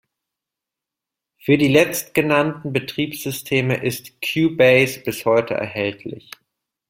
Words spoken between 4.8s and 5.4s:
bis